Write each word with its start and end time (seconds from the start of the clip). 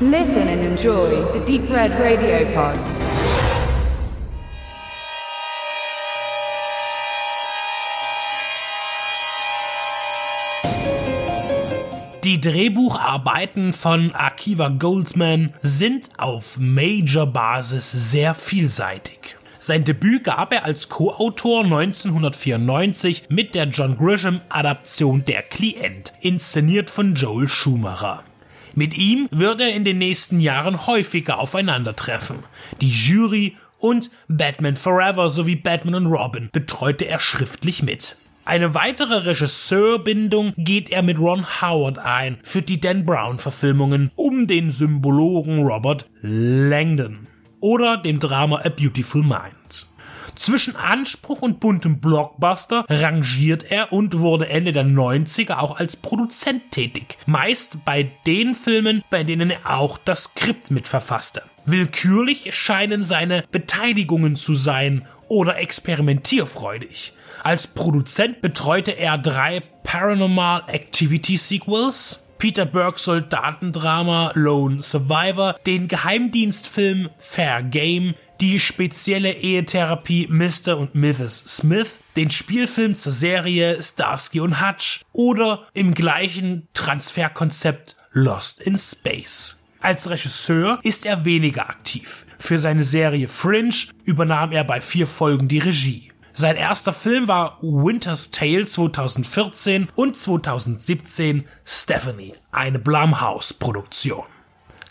Listen 0.00 0.48
and 0.48 0.60
enjoy 0.60 1.22
the 1.32 1.38
Deep 1.46 1.70
Red 1.70 1.92
Radio 1.92 2.44
Pod. 2.52 2.76
Die 12.24 12.40
Drehbucharbeiten 12.40 13.72
von 13.72 14.12
Akiva 14.16 14.66
Goldsman 14.70 15.54
sind 15.62 16.10
auf 16.18 16.58
Major-Basis 16.58 17.92
sehr 18.10 18.34
vielseitig. 18.34 19.36
Sein 19.60 19.84
Debüt 19.84 20.24
gab 20.24 20.52
er 20.52 20.64
als 20.64 20.88
Co-Autor 20.88 21.62
1994 21.62 23.26
mit 23.28 23.54
der 23.54 23.68
John 23.68 23.96
Grisham-Adaption 23.96 25.24
Der 25.24 25.42
Klient, 25.42 26.14
inszeniert 26.20 26.90
von 26.90 27.14
Joel 27.14 27.46
Schumacher. 27.46 28.24
Mit 28.74 28.96
ihm 28.96 29.28
wird 29.30 29.60
er 29.60 29.72
in 29.72 29.84
den 29.84 29.98
nächsten 29.98 30.40
Jahren 30.40 30.86
häufiger 30.86 31.38
aufeinandertreffen. 31.38 32.38
Die 32.80 32.90
Jury 32.90 33.56
und 33.78 34.10
Batman 34.28 34.76
Forever 34.76 35.30
sowie 35.30 35.56
Batman 35.56 35.94
und 35.94 36.06
Robin 36.06 36.48
betreute 36.52 37.04
er 37.04 37.18
schriftlich 37.18 37.82
mit. 37.82 38.16
Eine 38.46 38.74
weitere 38.74 39.18
Regisseurbindung 39.26 40.52
geht 40.58 40.90
er 40.90 41.02
mit 41.02 41.18
Ron 41.18 41.46
Howard 41.62 41.98
ein 41.98 42.38
für 42.42 42.62
die 42.62 42.80
Dan 42.80 43.06
Brown 43.06 43.38
Verfilmungen 43.38 44.10
um 44.16 44.46
den 44.46 44.70
Symbologen 44.70 45.62
Robert 45.62 46.06
Langdon 46.20 47.26
oder 47.60 47.96
dem 47.96 48.18
Drama 48.18 48.60
A 48.64 48.68
Beautiful 48.68 49.22
Mind. 49.22 49.63
Zwischen 50.36 50.76
Anspruch 50.76 51.42
und 51.42 51.60
buntem 51.60 52.00
Blockbuster 52.00 52.84
rangiert 52.88 53.70
er 53.70 53.92
und 53.92 54.18
wurde 54.18 54.48
Ende 54.48 54.72
der 54.72 54.84
90er 54.84 55.58
auch 55.58 55.78
als 55.78 55.96
Produzent 55.96 56.70
tätig. 56.70 57.18
Meist 57.26 57.84
bei 57.84 58.10
den 58.26 58.54
Filmen, 58.54 59.02
bei 59.10 59.24
denen 59.24 59.50
er 59.50 59.78
auch 59.78 59.98
das 59.98 60.24
Skript 60.24 60.70
mitverfasste. 60.70 61.42
Willkürlich 61.66 62.54
scheinen 62.54 63.02
seine 63.02 63.44
Beteiligungen 63.50 64.36
zu 64.36 64.54
sein 64.54 65.06
oder 65.28 65.58
experimentierfreudig. 65.58 67.12
Als 67.42 67.66
Produzent 67.66 68.40
betreute 68.40 68.92
er 68.92 69.18
drei 69.18 69.62
Paranormal 69.82 70.64
Activity 70.66 71.36
Sequels, 71.36 72.24
Peter 72.38 72.66
Burks 72.66 73.04
Soldatendrama 73.04 74.32
Lone 74.34 74.82
Survivor, 74.82 75.56
den 75.66 75.88
Geheimdienstfilm 75.88 77.10
Fair 77.16 77.62
Game, 77.62 78.14
die 78.40 78.60
spezielle 78.60 79.32
Ehetherapie 79.32 80.28
Mr. 80.28 80.76
und 80.76 80.94
Mrs. 80.94 81.44
Smith, 81.46 82.00
den 82.16 82.30
Spielfilm 82.30 82.94
zur 82.94 83.12
Serie 83.12 83.82
Starsky 83.82 84.40
und 84.40 84.60
Hutch 84.60 85.02
oder 85.12 85.66
im 85.74 85.94
gleichen 85.94 86.68
Transferkonzept 86.74 87.96
Lost 88.12 88.60
in 88.60 88.76
Space. 88.76 89.60
Als 89.80 90.08
Regisseur 90.08 90.78
ist 90.82 91.04
er 91.04 91.24
weniger 91.24 91.68
aktiv. 91.68 92.26
Für 92.38 92.58
seine 92.58 92.84
Serie 92.84 93.28
Fringe 93.28 93.74
übernahm 94.04 94.52
er 94.52 94.64
bei 94.64 94.80
vier 94.80 95.06
Folgen 95.06 95.48
die 95.48 95.58
Regie. 95.58 96.10
Sein 96.32 96.56
erster 96.56 96.92
Film 96.92 97.28
war 97.28 97.58
Winter's 97.62 98.30
Tale 98.32 98.64
2014 98.64 99.88
und 99.94 100.16
2017 100.16 101.44
Stephanie, 101.64 102.32
eine 102.50 102.80
Blumhouse-Produktion. 102.80 104.24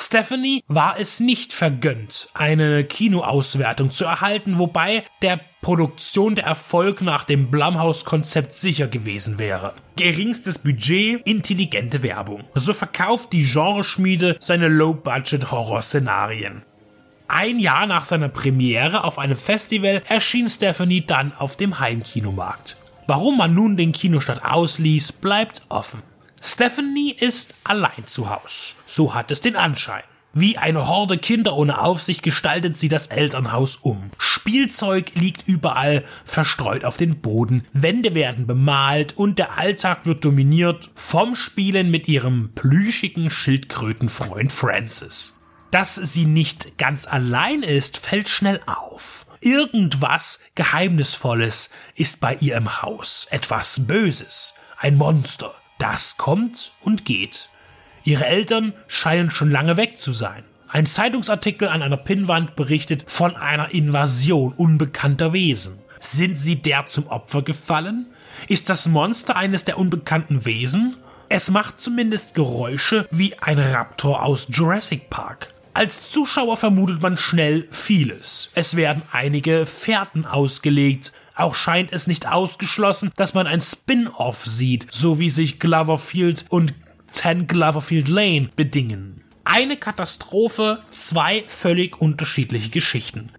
Stephanie 0.00 0.62
war 0.68 0.98
es 1.00 1.18
nicht 1.18 1.52
vergönnt, 1.52 2.30
eine 2.32 2.84
Kinoauswertung 2.84 3.90
zu 3.90 4.04
erhalten, 4.04 4.56
wobei 4.56 5.02
der 5.22 5.40
Produktion 5.60 6.36
der 6.36 6.44
Erfolg 6.44 7.02
nach 7.02 7.24
dem 7.24 7.50
Blumhouse-Konzept 7.50 8.52
sicher 8.52 8.86
gewesen 8.86 9.40
wäre. 9.40 9.74
Geringstes 9.96 10.58
Budget, 10.58 11.26
intelligente 11.26 12.04
Werbung. 12.04 12.44
So 12.54 12.74
verkauft 12.74 13.32
die 13.32 13.42
Genreschmiede 13.42 14.36
seine 14.38 14.68
Low-Budget-Horror-Szenarien. 14.68 16.62
Ein 17.26 17.58
Jahr 17.58 17.86
nach 17.86 18.04
seiner 18.04 18.28
Premiere 18.28 19.02
auf 19.02 19.18
einem 19.18 19.36
Festival 19.36 20.02
erschien 20.08 20.48
Stephanie 20.48 21.04
dann 21.04 21.34
auf 21.34 21.56
dem 21.56 21.80
Heimkinomarkt. 21.80 22.76
Warum 23.08 23.36
man 23.36 23.52
nun 23.52 23.76
den 23.76 23.90
Kinostart 23.90 24.44
ausließ, 24.44 25.10
bleibt 25.12 25.62
offen. 25.68 26.02
Stephanie 26.40 27.12
ist 27.12 27.54
allein 27.64 28.06
zu 28.06 28.30
Haus. 28.30 28.76
So 28.86 29.14
hat 29.14 29.30
es 29.30 29.40
den 29.40 29.56
Anschein. 29.56 30.02
Wie 30.34 30.58
eine 30.58 30.86
Horde 30.86 31.18
Kinder 31.18 31.56
ohne 31.56 31.80
Aufsicht 31.80 32.22
gestaltet 32.22 32.76
sie 32.76 32.88
das 32.88 33.06
Elternhaus 33.08 33.76
um. 33.76 34.10
Spielzeug 34.18 35.12
liegt 35.14 35.48
überall 35.48 36.04
verstreut 36.24 36.84
auf 36.84 36.96
den 36.96 37.20
Boden, 37.20 37.66
Wände 37.72 38.14
werden 38.14 38.46
bemalt 38.46 39.16
und 39.16 39.38
der 39.38 39.56
Alltag 39.58 40.06
wird 40.06 40.24
dominiert 40.24 40.90
vom 40.94 41.34
Spielen 41.34 41.90
mit 41.90 42.08
ihrem 42.08 42.52
plüschigen 42.54 43.30
Schildkrötenfreund 43.30 44.52
Francis. 44.52 45.38
Dass 45.70 45.96
sie 45.96 46.24
nicht 46.24 46.78
ganz 46.78 47.06
allein 47.06 47.62
ist, 47.62 47.98
fällt 47.98 48.28
schnell 48.28 48.60
auf. 48.66 49.26
Irgendwas 49.40 50.40
Geheimnisvolles 50.54 51.70
ist 51.94 52.20
bei 52.20 52.36
ihr 52.36 52.56
im 52.56 52.82
Haus, 52.82 53.26
etwas 53.30 53.86
Böses, 53.86 54.54
ein 54.76 54.96
Monster, 54.96 55.54
das 55.78 56.16
kommt 56.16 56.72
und 56.80 57.04
geht. 57.04 57.50
Ihre 58.04 58.26
Eltern 58.26 58.72
scheinen 58.86 59.30
schon 59.30 59.50
lange 59.50 59.76
weg 59.76 59.98
zu 59.98 60.12
sein. 60.12 60.44
Ein 60.68 60.86
Zeitungsartikel 60.86 61.68
an 61.68 61.82
einer 61.82 61.96
Pinnwand 61.96 62.54
berichtet 62.54 63.10
von 63.10 63.36
einer 63.36 63.72
Invasion 63.72 64.52
unbekannter 64.52 65.32
Wesen. 65.32 65.78
Sind 66.00 66.36
sie 66.36 66.56
der 66.56 66.86
zum 66.86 67.06
Opfer 67.06 67.42
gefallen? 67.42 68.06
Ist 68.48 68.68
das 68.68 68.86
Monster 68.86 69.36
eines 69.36 69.64
der 69.64 69.78
unbekannten 69.78 70.44
Wesen? 70.44 70.96
Es 71.28 71.50
macht 71.50 71.78
zumindest 71.78 72.34
Geräusche 72.34 73.06
wie 73.10 73.38
ein 73.38 73.58
Raptor 73.58 74.22
aus 74.22 74.46
Jurassic 74.50 75.10
Park. 75.10 75.48
Als 75.74 76.10
Zuschauer 76.10 76.56
vermutet 76.56 77.00
man 77.00 77.16
schnell 77.16 77.68
vieles. 77.70 78.50
Es 78.54 78.76
werden 78.76 79.02
einige 79.12 79.64
Fährten 79.64 80.26
ausgelegt, 80.26 81.12
auch 81.38 81.54
scheint 81.54 81.92
es 81.92 82.06
nicht 82.06 82.28
ausgeschlossen, 82.28 83.12
dass 83.16 83.34
man 83.34 83.46
ein 83.46 83.60
Spin-off 83.60 84.44
sieht, 84.44 84.86
so 84.90 85.18
wie 85.18 85.30
sich 85.30 85.60
Gloverfield 85.60 86.44
und 86.48 86.74
10 87.10 87.46
Gloverfield 87.46 88.08
Lane 88.08 88.50
bedingen. 88.54 89.22
Eine 89.44 89.76
Katastrophe, 89.76 90.82
zwei 90.90 91.44
völlig 91.46 92.00
unterschiedliche 92.00 92.70
Geschichten. 92.70 93.30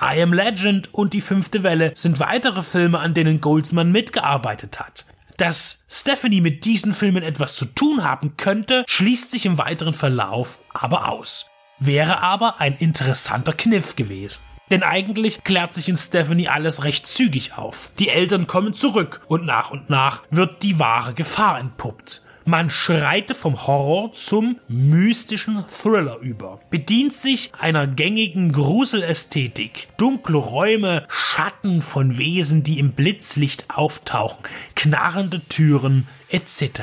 I 0.00 0.20
Am 0.20 0.32
Legend 0.32 0.92
und 0.92 1.12
Die 1.12 1.20
fünfte 1.20 1.62
Welle 1.62 1.92
sind 1.94 2.20
weitere 2.20 2.62
Filme, 2.62 2.98
an 2.98 3.14
denen 3.14 3.40
Goldsman 3.40 3.92
mitgearbeitet 3.92 4.80
hat. 4.80 5.06
Dass 5.36 5.84
Stephanie 5.88 6.40
mit 6.40 6.64
diesen 6.64 6.92
Filmen 6.92 7.22
etwas 7.22 7.54
zu 7.56 7.64
tun 7.64 8.04
haben 8.04 8.36
könnte, 8.36 8.84
schließt 8.86 9.30
sich 9.30 9.46
im 9.46 9.58
weiteren 9.58 9.94
Verlauf 9.94 10.58
aber 10.72 11.08
aus. 11.08 11.46
Wäre 11.78 12.20
aber 12.20 12.60
ein 12.60 12.76
interessanter 12.76 13.52
Kniff 13.52 13.96
gewesen. 13.96 14.42
Denn 14.70 14.82
eigentlich 14.82 15.44
klärt 15.44 15.72
sich 15.72 15.88
in 15.88 15.96
Stephanie 15.96 16.48
alles 16.48 16.84
recht 16.84 17.06
zügig 17.06 17.56
auf. 17.56 17.90
Die 17.98 18.08
Eltern 18.08 18.46
kommen 18.46 18.74
zurück 18.74 19.20
und 19.26 19.44
nach 19.44 19.70
und 19.70 19.90
nach 19.90 20.22
wird 20.30 20.62
die 20.62 20.78
wahre 20.78 21.14
Gefahr 21.14 21.58
entpuppt. 21.58 22.22
Man 22.46 22.68
schreite 22.68 23.32
vom 23.32 23.66
Horror 23.66 24.12
zum 24.12 24.60
mystischen 24.68 25.64
Thriller 25.66 26.18
über, 26.18 26.60
bedient 26.68 27.14
sich 27.14 27.52
einer 27.58 27.86
gängigen 27.86 28.52
Gruselästhetik, 28.52 29.88
dunkle 29.96 30.36
Räume, 30.36 31.06
Schatten 31.08 31.80
von 31.80 32.18
Wesen, 32.18 32.62
die 32.62 32.78
im 32.80 32.92
Blitzlicht 32.92 33.64
auftauchen, 33.70 34.44
knarrende 34.74 35.40
Türen 35.48 36.06
etc. 36.28 36.82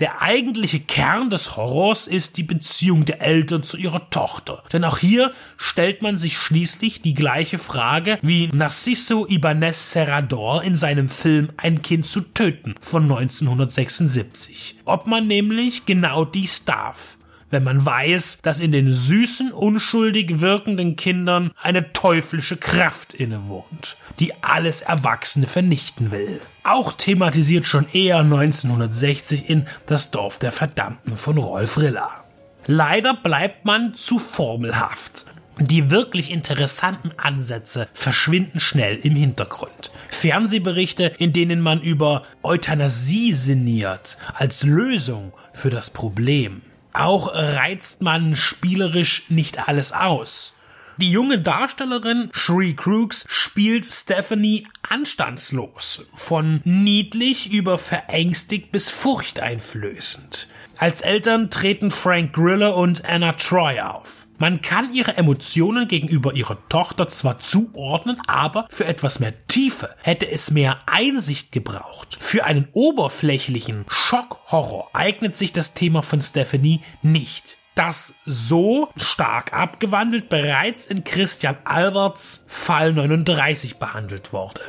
Der 0.00 0.22
eigentliche 0.22 0.80
Kern 0.80 1.30
des 1.30 1.56
Horrors 1.56 2.08
ist 2.08 2.36
die 2.36 2.42
Beziehung 2.42 3.04
der 3.04 3.20
Eltern 3.20 3.62
zu 3.62 3.76
ihrer 3.76 4.10
Tochter. 4.10 4.64
Denn 4.72 4.82
auch 4.82 4.98
hier 4.98 5.32
stellt 5.56 6.02
man 6.02 6.18
sich 6.18 6.36
schließlich 6.36 7.00
die 7.00 7.14
gleiche 7.14 7.58
Frage 7.58 8.18
wie 8.20 8.48
Narciso 8.48 9.24
Ibanez 9.28 9.92
Serrador 9.92 10.64
in 10.64 10.74
seinem 10.74 11.08
Film 11.08 11.50
Ein 11.56 11.82
Kind 11.82 12.08
zu 12.08 12.22
töten 12.22 12.74
von 12.80 13.04
1976. 13.04 14.80
Ob 14.84 15.06
man 15.06 15.28
nämlich 15.28 15.86
genau 15.86 16.24
dies 16.24 16.64
darf 16.64 17.16
wenn 17.50 17.64
man 17.64 17.84
weiß, 17.84 18.38
dass 18.42 18.60
in 18.60 18.72
den 18.72 18.92
süßen, 18.92 19.52
unschuldig 19.52 20.40
wirkenden 20.40 20.96
Kindern 20.96 21.52
eine 21.60 21.92
teuflische 21.92 22.56
Kraft 22.56 23.14
innewohnt, 23.14 23.96
die 24.20 24.32
alles 24.42 24.80
Erwachsene 24.80 25.46
vernichten 25.46 26.10
will. 26.10 26.40
Auch 26.62 26.92
thematisiert 26.92 27.66
schon 27.66 27.86
eher 27.92 28.18
1960 28.18 29.48
in 29.50 29.66
Das 29.86 30.10
Dorf 30.10 30.38
der 30.38 30.52
Verdammten 30.52 31.16
von 31.16 31.38
Rolf 31.38 31.78
Riller. 31.78 32.24
Leider 32.66 33.14
bleibt 33.14 33.64
man 33.64 33.94
zu 33.94 34.18
formelhaft. 34.18 35.26
Die 35.58 35.90
wirklich 35.90 36.32
interessanten 36.32 37.12
Ansätze 37.16 37.88
verschwinden 37.92 38.58
schnell 38.58 38.96
im 38.96 39.14
Hintergrund. 39.14 39.92
Fernsehberichte, 40.08 41.12
in 41.18 41.32
denen 41.32 41.60
man 41.60 41.80
über 41.80 42.24
Euthanasie 42.42 43.34
sinniert 43.34 44.18
als 44.34 44.64
Lösung 44.64 45.32
für 45.52 45.70
das 45.70 45.90
Problem. 45.90 46.62
Auch 46.94 47.34
reizt 47.34 48.02
man 48.02 48.36
spielerisch 48.36 49.24
nicht 49.28 49.68
alles 49.68 49.92
aus. 49.92 50.54
Die 50.96 51.10
junge 51.10 51.40
Darstellerin 51.40 52.30
Shri 52.32 52.74
Crooks 52.74 53.24
spielt 53.26 53.84
Stephanie 53.84 54.68
anstandslos, 54.88 56.06
von 56.14 56.60
niedlich 56.62 57.50
über 57.50 57.78
verängstigt 57.78 58.70
bis 58.70 58.90
furchteinflößend. 58.90 60.46
Als 60.78 61.00
Eltern 61.00 61.50
treten 61.50 61.90
Frank 61.90 62.32
Griller 62.32 62.76
und 62.76 63.04
Anna 63.04 63.32
Troy 63.32 63.80
auf. 63.80 64.23
Man 64.38 64.62
kann 64.62 64.92
ihre 64.92 65.16
Emotionen 65.16 65.86
gegenüber 65.86 66.34
ihrer 66.34 66.58
Tochter 66.68 67.08
zwar 67.08 67.38
zuordnen, 67.38 68.18
aber 68.26 68.66
für 68.68 68.84
etwas 68.84 69.20
mehr 69.20 69.32
Tiefe 69.46 69.90
hätte 70.02 70.30
es 70.30 70.50
mehr 70.50 70.78
Einsicht 70.86 71.52
gebraucht. 71.52 72.16
Für 72.20 72.44
einen 72.44 72.68
oberflächlichen 72.72 73.84
Schockhorror 73.88 74.90
eignet 74.92 75.36
sich 75.36 75.52
das 75.52 75.74
Thema 75.74 76.02
von 76.02 76.20
Stephanie 76.20 76.82
nicht 77.02 77.58
das 77.74 78.14
so 78.24 78.88
stark 78.96 79.52
abgewandelt 79.52 80.28
bereits 80.28 80.86
in 80.86 81.04
Christian 81.04 81.56
Alberts 81.64 82.44
Fall 82.46 82.92
39 82.92 83.78
behandelt 83.78 84.32
wurde. 84.32 84.60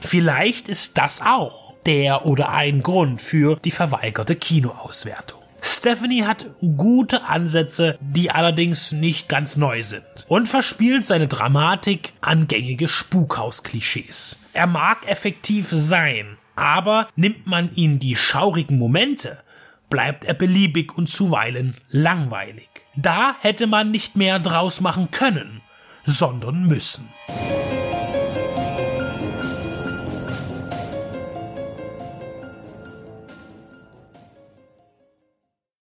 Vielleicht 0.00 0.68
ist 0.68 0.96
das 0.98 1.20
auch 1.20 1.74
der 1.86 2.26
oder 2.26 2.50
ein 2.50 2.82
Grund 2.82 3.22
für 3.22 3.56
die 3.56 3.70
verweigerte 3.70 4.36
Kinoauswertung. 4.36 5.37
Stephanie 5.60 6.24
hat 6.24 6.46
gute 6.76 7.24
Ansätze, 7.24 7.98
die 8.00 8.30
allerdings 8.30 8.92
nicht 8.92 9.28
ganz 9.28 9.56
neu 9.56 9.82
sind 9.82 10.04
und 10.28 10.48
verspielt 10.48 11.04
seine 11.04 11.28
Dramatik 11.28 12.12
an 12.20 12.48
gängige 12.48 12.88
Spukhaus-Klischees. 12.88 14.40
Er 14.52 14.66
mag 14.66 15.08
effektiv 15.08 15.68
sein, 15.70 16.36
aber 16.56 17.08
nimmt 17.16 17.46
man 17.46 17.72
ihm 17.74 17.98
die 17.98 18.16
schaurigen 18.16 18.78
Momente, 18.78 19.38
bleibt 19.90 20.24
er 20.24 20.34
beliebig 20.34 20.96
und 20.96 21.08
zuweilen 21.08 21.76
langweilig. 21.88 22.68
Da 22.96 23.36
hätte 23.40 23.66
man 23.66 23.90
nicht 23.90 24.16
mehr 24.16 24.38
draus 24.38 24.80
machen 24.80 25.10
können, 25.10 25.60
sondern 26.04 26.66
müssen. 26.66 27.08